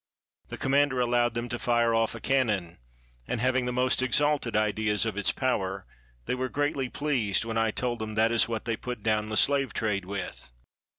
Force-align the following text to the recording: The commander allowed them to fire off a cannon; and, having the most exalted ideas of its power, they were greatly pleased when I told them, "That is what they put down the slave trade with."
The 0.47 0.57
commander 0.57 0.99
allowed 0.99 1.35
them 1.35 1.47
to 1.49 1.59
fire 1.59 1.93
off 1.93 2.15
a 2.15 2.19
cannon; 2.19 2.79
and, 3.27 3.39
having 3.39 3.67
the 3.67 3.71
most 3.71 4.01
exalted 4.01 4.55
ideas 4.55 5.05
of 5.05 5.15
its 5.15 5.31
power, 5.31 5.85
they 6.25 6.33
were 6.33 6.49
greatly 6.49 6.89
pleased 6.89 7.45
when 7.45 7.55
I 7.59 7.69
told 7.69 7.99
them, 7.99 8.15
"That 8.15 8.31
is 8.31 8.47
what 8.47 8.65
they 8.65 8.75
put 8.75 9.03
down 9.03 9.29
the 9.29 9.37
slave 9.37 9.75
trade 9.75 10.05
with." 10.05 10.51